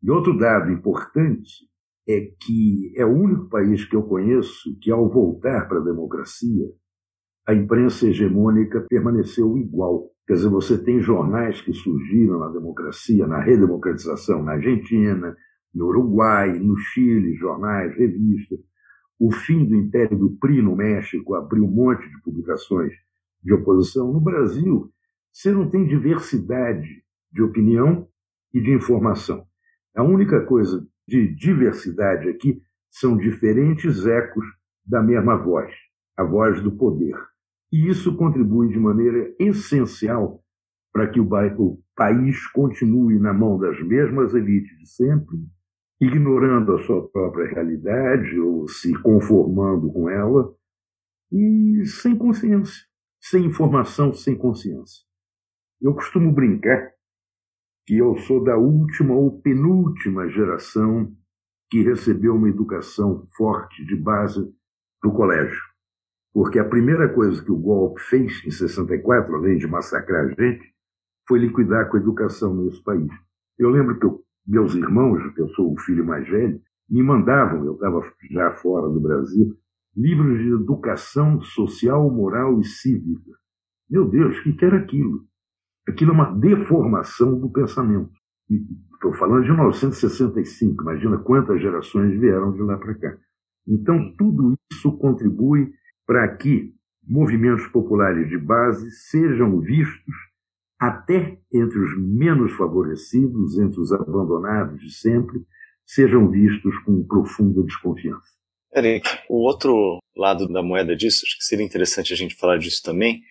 [0.04, 1.68] E outro dado importante
[2.08, 6.66] é que é o único país que eu conheço que, ao voltar para a democracia,
[7.48, 10.12] a imprensa hegemônica permaneceu igual.
[10.28, 15.34] Quer dizer, você tem jornais que surgiram na democracia, na redemocratização na Argentina,
[15.74, 18.60] no Uruguai, no Chile, jornais, revistas.
[19.18, 22.92] O fim do Império do PRI no México abriu um monte de publicações
[23.42, 24.12] de oposição.
[24.12, 24.92] No Brasil,
[25.32, 28.10] você não tem diversidade de opinião
[28.54, 29.48] e de informação.
[29.96, 34.46] A única coisa de diversidade aqui são diferentes ecos
[34.86, 35.74] da mesma voz,
[36.18, 37.16] a voz do poder.
[37.72, 40.44] E isso contribui de maneira essencial
[40.94, 41.28] para que o,
[41.58, 45.38] o país continue na mão das mesmas elites de sempre,
[46.00, 50.54] ignorando a sua própria realidade ou se conformando com ela,
[51.32, 52.86] e sem consciência,
[53.20, 55.04] sem informação, sem consciência.
[55.82, 56.92] Eu costumo brincar
[57.86, 61.16] que eu sou da última ou penúltima geração
[61.70, 64.40] que recebeu uma educação forte de base
[65.04, 65.62] no colégio.
[66.38, 70.72] Porque a primeira coisa que o golpe fez em 64, além de massacrar a gente,
[71.28, 73.10] foi liquidar com a educação nesse país.
[73.58, 77.66] Eu lembro que eu, meus irmãos, que eu sou o filho mais velho, me mandavam,
[77.66, 79.58] eu estava já fora do Brasil,
[79.96, 83.32] livros de educação social, moral e cívica.
[83.90, 85.26] Meu Deus, o que era aquilo?
[85.90, 88.12] Aquilo é uma deformação do pensamento.
[88.94, 93.18] Estou falando de 1965, imagina quantas gerações vieram de lá para cá.
[93.68, 95.74] Então, tudo isso contribui
[96.08, 100.16] para que movimentos populares de base sejam vistos
[100.80, 105.40] até entre os menos favorecidos, entre os abandonados de sempre,
[105.86, 108.38] sejam vistos com profunda desconfiança.
[108.76, 112.82] Eric, o outro lado da moeda disso, acho que seria interessante a gente falar disso
[112.84, 113.22] também,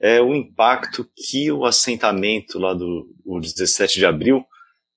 [0.00, 3.06] é o impacto que o assentamento lá do
[3.40, 4.44] 17 de abril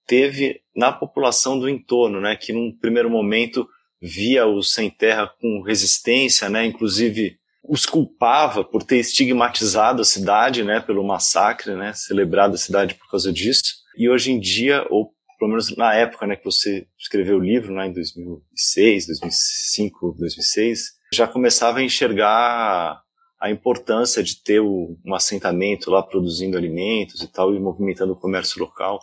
[0.05, 3.67] teve na população do entorno, né, que num primeiro momento
[4.01, 10.63] via os sem terra com resistência, né, inclusive os culpava por ter estigmatizado a cidade,
[10.63, 13.75] né, pelo massacre, né, celebrado a cidade por causa disso.
[13.97, 17.73] E hoje em dia, ou pelo menos na época, né, que você escreveu o livro,
[17.73, 23.01] né, em 2006, 2005, 2006, já começava a enxergar
[23.39, 28.19] a importância de ter o, um assentamento lá produzindo alimentos e tal e movimentando o
[28.19, 28.99] comércio local.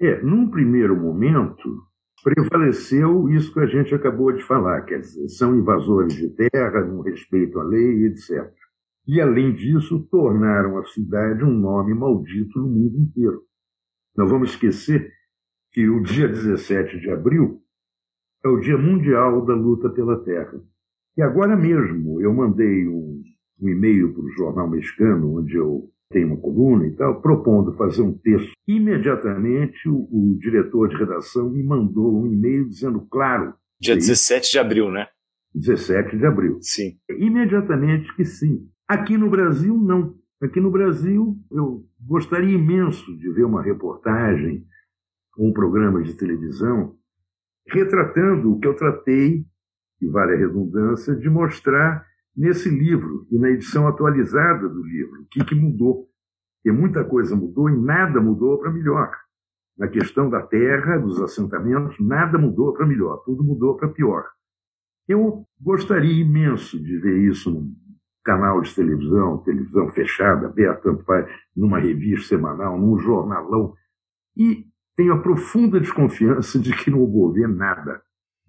[0.00, 1.62] É, num primeiro momento,
[2.24, 7.02] prevaleceu isso que a gente acabou de falar, quer dizer, são invasores de terra, não
[7.02, 8.50] respeito à lei, etc.
[9.06, 13.42] E, além disso, tornaram a cidade um nome maldito no mundo inteiro.
[14.16, 15.12] Não vamos esquecer
[15.70, 17.60] que o dia 17 de abril
[18.42, 20.58] é o Dia Mundial da Luta pela Terra.
[21.16, 23.22] E agora mesmo eu mandei um,
[23.60, 28.02] um e-mail para o jornal mexicano, onde eu tem uma coluna e tal, propondo fazer
[28.02, 28.52] um texto.
[28.68, 33.52] Imediatamente, o, o diretor de redação me mandou um e-mail dizendo, claro.
[33.80, 35.08] Dia 17 de abril, né?
[35.52, 36.58] 17 de abril.
[36.62, 36.96] Sim.
[37.10, 38.68] Imediatamente que sim.
[38.86, 40.14] Aqui no Brasil, não.
[40.40, 44.64] Aqui no Brasil, eu gostaria imenso de ver uma reportagem,
[45.36, 46.94] um programa de televisão,
[47.68, 49.44] retratando o que eu tratei,
[50.00, 55.22] e vale a redundância, de mostrar nesse livro e na edição atualizada do livro.
[55.22, 56.08] O que, que mudou?
[56.56, 59.10] Porque muita coisa mudou e nada mudou para melhor.
[59.76, 64.24] Na questão da terra, dos assentamentos, nada mudou para melhor, tudo mudou para pior.
[65.06, 67.74] Eu gostaria imenso de ver isso num
[68.24, 70.88] canal de televisão, televisão fechada, aberta,
[71.54, 73.74] numa revista semanal, num jornalão.
[74.36, 74.64] E
[74.96, 78.00] tenho a profunda desconfiança de que não vou ver nada.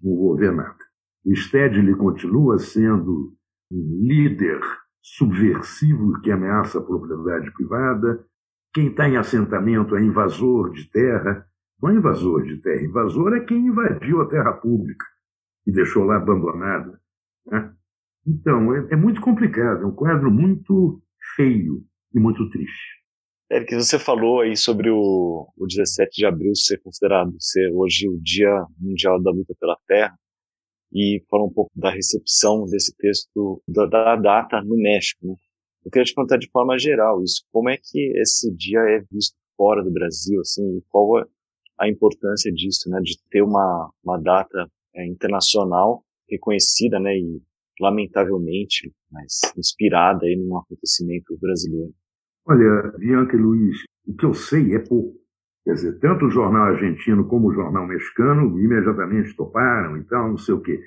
[0.01, 0.77] Não vou ver nada.
[1.25, 3.35] O Stedley continua sendo
[3.71, 4.59] líder
[5.01, 8.25] subversivo que ameaça a propriedade privada.
[8.73, 11.45] Quem está em assentamento é invasor de terra.
[11.81, 15.05] Não é invasor de terra, invasor é quem invadiu a terra pública
[15.67, 16.99] e deixou lá abandonada.
[17.45, 17.73] Né?
[18.25, 21.01] Então, é, é, muito complicado, é um quadro muito
[21.35, 23.03] feio e muito triste.
[23.51, 28.17] Eric, você falou aí sobre o, o 17 de abril ser considerado ser hoje o
[28.19, 30.17] Dia Mundial da Luta pela Terra
[30.95, 35.27] e falar um pouco da recepção desse texto, da, da data no México.
[35.27, 35.35] Né?
[35.83, 39.35] Eu queria te perguntar de forma geral isso, como é que esse dia é visto
[39.57, 41.25] fora do Brasil, assim, qual é
[41.77, 47.41] a importância disso, né, de ter uma, uma data é, internacional reconhecida, né, e
[47.79, 51.93] lamentavelmente, mas inspirada aí num acontecimento brasileiro.
[52.47, 53.77] Olha, Bianca e Luiz,
[54.07, 55.19] o que eu sei é pouco.
[55.65, 60.37] Quer dizer, tanto o jornal argentino como o jornal mexicano imediatamente toparam e tal, não
[60.37, 60.79] sei o quê.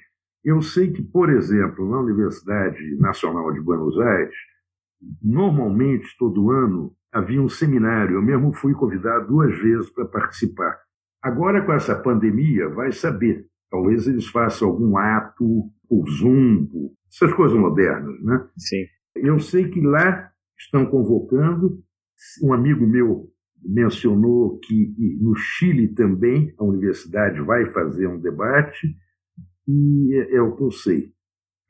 [0.44, 4.34] Eu sei que, por exemplo, na Universidade Nacional de Buenos Aires,
[5.20, 8.14] normalmente, todo ano, havia um seminário.
[8.14, 10.78] Eu mesmo fui convidado duas vezes para participar.
[11.20, 13.46] Agora, com essa pandemia, vai saber.
[13.68, 18.46] Talvez eles façam algum ato por Zoom, por essas coisas modernas, né?
[18.56, 18.84] Sim.
[19.16, 21.82] Eu sei que lá estão convocando.
[22.42, 23.28] Um amigo meu
[23.62, 28.96] mencionou que no Chile também a universidade vai fazer um debate,
[29.66, 31.12] e é, é o que eu sei.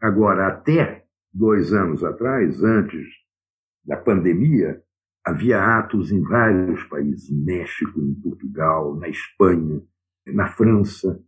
[0.01, 3.07] Agora, até dois anos atrás, antes
[3.84, 4.82] da pandemia,
[5.28, 9.82] Havia atos em vários países, México, em Portugal, na Espanha,
[10.26, 11.22] na França,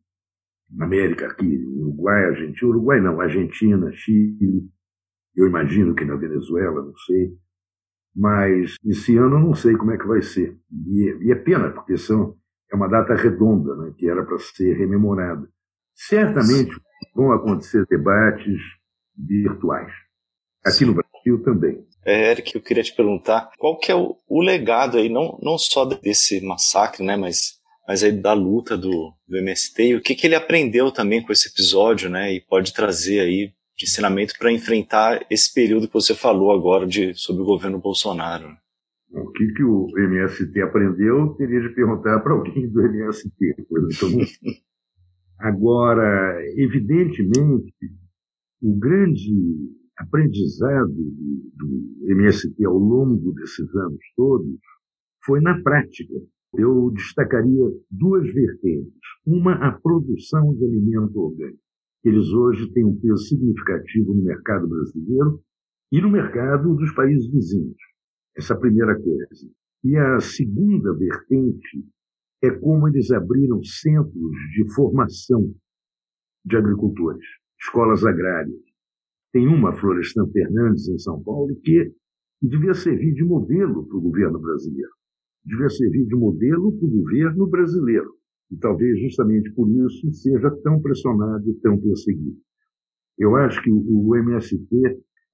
[0.71, 4.71] na América aqui, Uruguai, Argentina, Uruguai não, Argentina, Chile,
[5.37, 7.37] eu imagino que na Venezuela, não sei.
[8.15, 10.57] Mas esse ano eu não sei como é que vai ser.
[10.87, 12.37] E, e é pena, porque são,
[12.73, 15.49] é uma data redonda, né, que era para ser rememorada.
[15.95, 16.75] Certamente
[17.15, 18.61] vão acontecer debates
[19.17, 19.93] virtuais.
[20.65, 21.87] Aqui no Brasil também.
[22.05, 25.59] É, Eric, eu queria te perguntar qual que é o, o legado aí, não, não
[25.59, 30.15] só desse massacre, né, mas, mas aí da luta do, do MST e o que,
[30.15, 34.53] que ele aprendeu também com esse episódio, né, e pode trazer aí de ensinamento para
[34.53, 38.55] enfrentar esse período que você falou agora de, sobre o governo Bolsonaro.
[39.11, 43.33] O que, que o MST aprendeu, teria de perguntar para alguém do MST.
[43.41, 44.11] Então,
[45.41, 47.75] agora, evidentemente,
[48.61, 49.35] o grande
[49.97, 54.61] aprendizado do, do MST ao longo desses anos todos
[55.25, 56.15] foi na prática.
[56.53, 58.93] Eu destacaria duas vertentes.
[59.27, 61.70] Uma, a produção de alimento orgânico.
[62.03, 65.43] Eles hoje têm um peso significativo no mercado brasileiro
[65.93, 67.77] e no mercado dos países vizinhos.
[68.37, 69.51] Essa é a primeira coisa.
[69.85, 71.85] E a segunda vertente
[72.43, 75.55] é como eles abriram centros de formação
[76.45, 77.25] de agricultores,
[77.61, 78.61] escolas agrárias.
[79.33, 81.93] Tem uma, Florestan Fernandes, em São Paulo, que
[82.41, 84.91] devia servir de modelo para o governo brasileiro.
[85.45, 88.20] Devia servir de modelo para o governo brasileiro
[88.51, 92.39] e talvez justamente por isso seja tão pressionado e tão perseguido.
[93.19, 94.67] Eu acho que o MST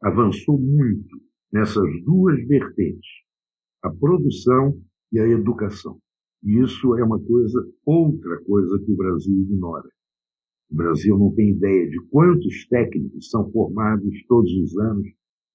[0.03, 1.17] avançou muito
[1.53, 3.09] nessas duas vertentes,
[3.83, 4.79] a produção
[5.13, 5.99] e a educação.
[6.45, 9.89] E isso é uma coisa, outra coisa que o Brasil ignora.
[10.71, 15.09] O Brasil não tem ideia de quantos técnicos são formados todos os anos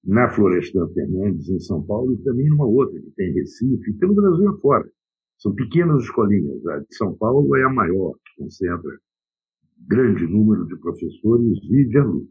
[0.04, 4.14] na Florestan Fernandes, em São Paulo, e também numa outra que tem em Recife, pelo
[4.14, 4.90] Brasil afora.
[5.42, 6.64] São pequenas escolinhas.
[6.68, 8.92] A de São Paulo é a maior, que concentra
[9.88, 12.30] grande número de professores e de alunos.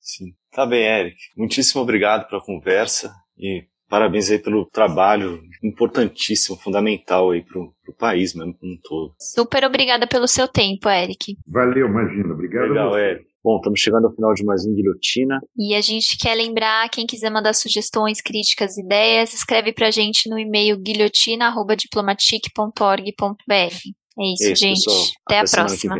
[0.00, 0.32] Sim.
[0.50, 1.16] Tá bem, Eric.
[1.36, 8.34] Muitíssimo obrigado pela conversa e parabéns aí pelo trabalho importantíssimo, fundamental aí para o país
[8.34, 9.14] mesmo como um todo.
[9.20, 11.36] Super obrigada pelo seu tempo, Eric.
[11.46, 12.32] Valeu, imagina.
[12.32, 12.68] Obrigado.
[12.68, 13.26] Legal, Eric.
[13.46, 15.38] Bom, estamos chegando ao final de mais um Guilhotina.
[15.56, 20.36] E a gente quer lembrar, quem quiser mandar sugestões, críticas, ideias, escreve pra gente no
[20.36, 23.76] e-mail guilhotina.diplomatic.org.br.
[24.18, 24.84] É isso, isso gente.
[24.84, 25.04] Pessoal.
[25.28, 25.96] Até, Até a próxima.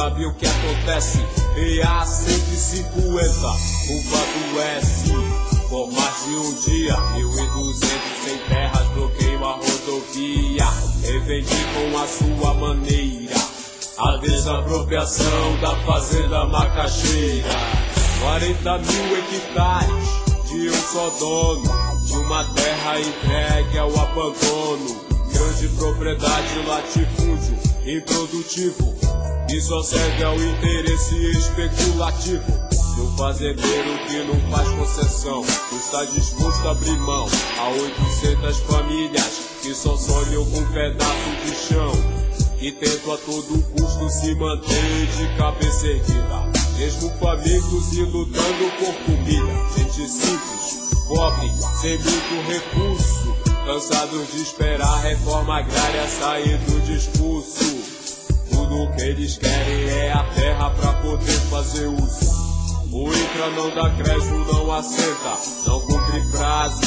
[0.00, 1.18] Sabe o que acontece.
[1.58, 3.20] EA 150,
[3.86, 5.12] curva do S.
[5.68, 7.74] Por mais de um dia, 1.200
[8.24, 10.64] sem terras bloqueiam a rodovia.
[11.02, 13.34] Reivindico com a sua maneira.
[13.98, 17.50] A desapropriação da fazenda macaxeira.
[18.22, 22.00] 40 mil hectares de um só dono.
[22.06, 25.10] De uma terra entregue ao abandono.
[25.30, 29.00] Grande propriedade, latifúndio improdutivo
[29.52, 32.70] e só serve ao interesse especulativo.
[32.96, 35.42] Do fazendeiro que não faz concessão,
[35.72, 37.26] está disposto a abrir mão
[37.58, 41.92] a 800 famílias que só sonham com um pedaço de chão.
[42.60, 48.94] E tentam a todo custo se manter de cabeça erguida, mesmo famintos e lutando por
[49.04, 49.52] comida.
[49.76, 57.99] Gente simples, pobre, sem muito recurso, cansados de esperar a reforma agrária sair do discurso.
[58.70, 62.30] Tudo que eles querem é a terra pra poder fazer uso.
[62.92, 66.80] O INCRA não dá crédito, não aceita, não cumpre prazo.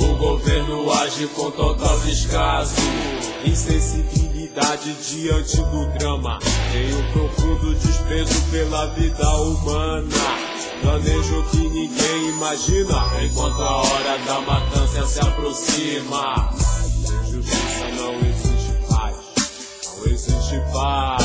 [0.00, 2.80] O governo age com total descaso.
[3.44, 6.38] Insensibilidade diante do drama.
[6.72, 10.08] Tenho profundo desprezo pela vida humana.
[10.80, 13.22] Planejo que ninguém imagina.
[13.22, 16.54] Enquanto a hora da matança se aproxima.
[20.10, 21.24] Existe paz.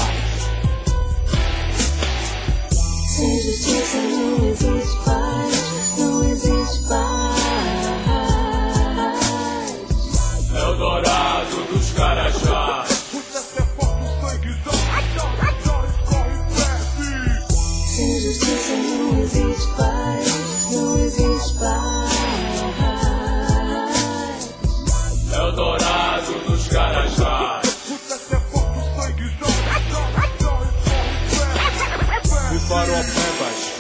[3.07, 5.61] Sem justiça não existe paz,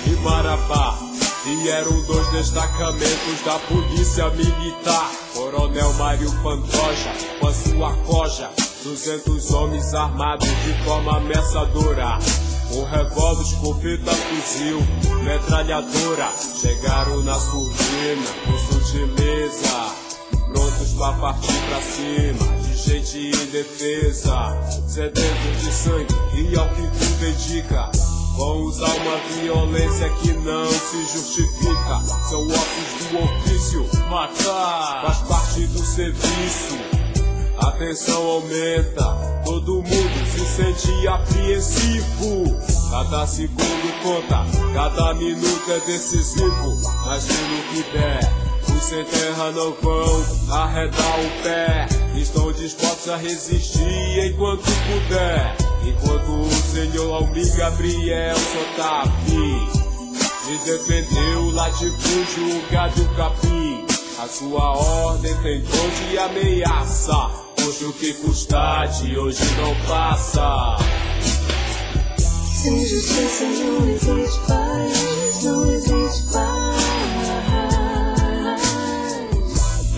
[0.05, 0.99] e Marabá.
[1.45, 5.09] E eram dois destacamentos da polícia militar.
[5.33, 8.49] Coronel Mário Pantoja, com a sua coja.
[8.83, 12.19] Duzentos homens armados de forma ameaçadora.
[12.69, 14.81] Com revólver, escopeta, fuzil,
[15.23, 16.29] metralhadora.
[16.59, 19.95] Chegaram na surdina com sutileza.
[20.51, 24.35] Prontos pra partir pra cima, de jeito e indefesa.
[24.85, 28.10] Sedentos de sangue e ao que tudo indica.
[28.35, 31.99] Vão usar uma violência que não se justifica.
[32.29, 36.77] São ossos do ofício, matar faz parte do serviço.
[37.57, 39.03] A tensão aumenta,
[39.45, 42.57] todo mundo se sente apreensivo.
[42.89, 46.75] Cada segundo conta, cada minuto é decisivo.
[47.05, 48.50] Mas no que der,
[48.81, 51.87] sem terra não vão arredar o pé.
[52.15, 55.55] Estão dispostos a resistir enquanto puder.
[55.83, 59.81] Enquanto o senhor Almir Gabriel só tá afim
[60.45, 63.85] de defender o o gado o capim.
[64.21, 67.31] A sua ordem tem tom de ameaça.
[67.65, 70.77] Hoje o que custar de hoje não passa.
[72.61, 77.00] Sem justiça não existe paz, não existe paz.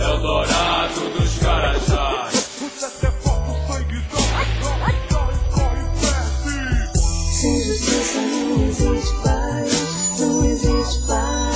[0.04, 2.34] Eldorado dos Carajás.
[7.40, 11.56] Sem justiça não existe paz, não existe paz.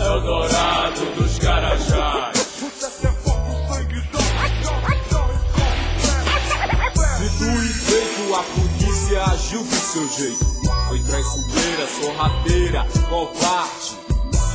[0.00, 2.38] Eldorado dos Carajás.
[7.18, 10.46] Dito e feito, a polícia agiu do seu jeito.
[10.88, 13.77] Foi traiçoeira, sorrateira, covarde.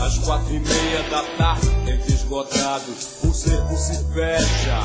[0.04, 2.92] Às quatro e meia da tarde, entre esgotado,
[3.24, 4.80] o cerco se fecha.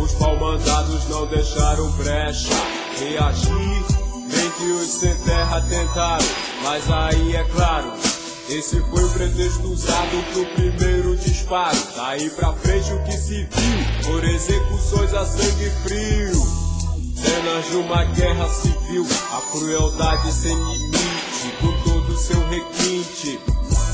[0.00, 2.54] Os pau-mandados não deixaram brecha.
[2.96, 3.84] Reagir,
[4.30, 6.26] bem que os sem terra tentaram.
[6.62, 7.92] Mas aí é claro,
[8.48, 11.76] esse foi o pretexto usado pro primeiro disparo.
[11.96, 16.46] Daí pra frente o que se viu, por execuções a sangue frio.
[17.16, 23.40] Cenas de uma guerra civil, a crueldade sem limite, com todo seu requinte.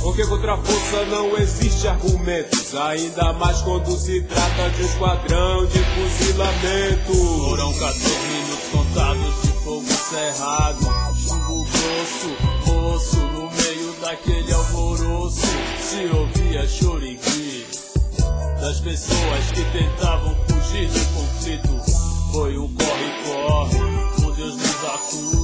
[0.03, 5.67] Porque contra a força não existe argumentos, ainda mais quando se trata de um esquadrão
[5.67, 7.13] de fuzilamento.
[7.13, 10.85] Foram 14 minutos contados de fogo cerrado,
[11.17, 12.37] chumbo grosso,
[12.67, 15.47] moço, no meio daquele alvoroço,
[15.81, 17.83] se ouvia choro grito
[18.61, 21.83] das pessoas que tentavam fugir do conflito.
[22.33, 25.42] Foi o corre-corre, o Deus nos acuda.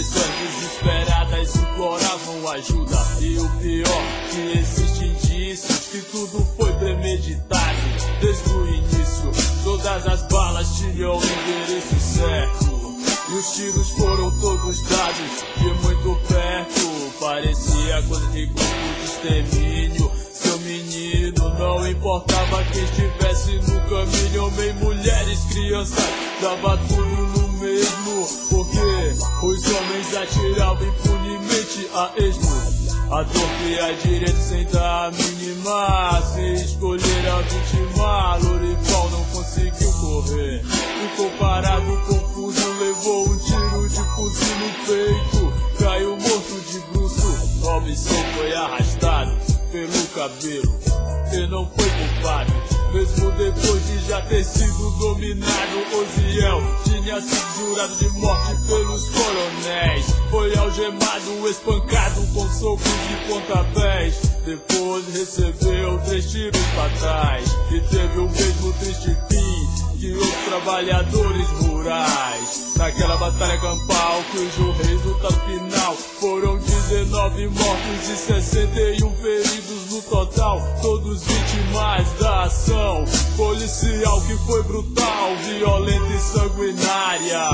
[0.00, 2.96] Pessoas desesperadas imploravam ajuda.
[3.20, 7.76] E o pior, que existem indícios que tudo foi premeditado.
[8.18, 9.30] Desde o início,
[9.62, 12.96] todas as balas tinham o endereço certo.
[13.28, 17.20] E os tiros foram todos dados de muito perto.
[17.20, 20.12] Parecia coisa de grupo de extermínio.
[20.32, 26.04] Seu menino, não importava quem estivesse no caminho, homem, mulheres, crianças,
[26.40, 28.26] dava tudo no mesmo.
[28.48, 32.80] Porque os homens atiravam impunemente a esmo.
[33.10, 36.22] A torta e a direita sem dar mínima.
[36.32, 40.62] Se escolher a vítima, Lorival não conseguiu correr.
[40.64, 45.60] Ficou parado, confuso, levou um tiro de fuzil no peito.
[45.78, 49.36] Caiu morto de bruço, Robinson foi arrastado
[49.72, 50.89] pelo cabelo.
[51.32, 52.52] E não foi culpado,
[52.92, 55.78] mesmo depois de já ter sido dominado.
[55.92, 60.06] Osiel tinha sido jurado de morte pelos coronéis.
[60.28, 64.20] Foi algemado, espancado com socos e pontapés.
[64.44, 69.69] Depois recebeu três tiros fatais e teve o mesmo triste fim
[70.00, 72.72] que os trabalhadores rurais.
[72.76, 81.22] Naquela batalha campal, cujo resultado final foram 19 mortos e 61 feridos no total, todos
[81.22, 83.04] vítimas da ação
[83.36, 87.48] policial que foi brutal, violenta e sanguinária.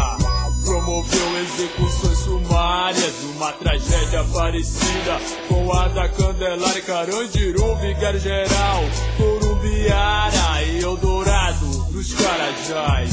[0.64, 5.18] Promoveu execuções sumárias, uma tragédia parecida
[5.49, 8.82] com a da Candelária, Carandiru, Vigário Geral,
[9.16, 13.11] Corumbiara e Eldorado dos Carajás.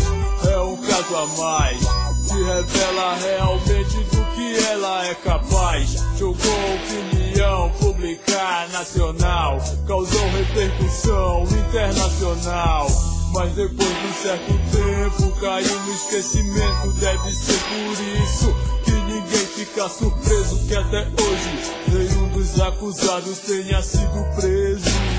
[0.52, 1.80] É um caso a mais
[2.28, 5.96] que revela realmente do que ela é capaz.
[6.18, 9.58] Jogou opinião pública nacional,
[9.88, 12.88] causou repercussão internacional.
[13.34, 16.92] Mas depois de um certo tempo caiu no esquecimento.
[17.00, 23.82] Deve ser por isso que ninguém fica surpreso que até hoje nenhum dos acusados tenha
[23.82, 25.13] sido preso.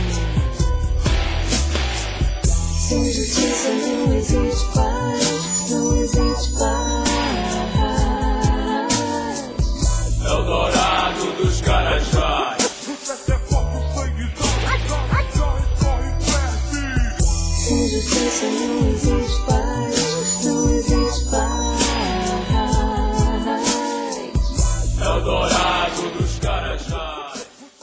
[2.88, 7.08] Sem justiça não existe paz, não existe paz.
[10.20, 10.70] O.
[17.66, 19.63] Sem justiça não existe paz.